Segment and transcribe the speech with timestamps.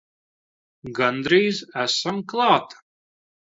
[1.01, 2.77] Gandrīz esam klāt!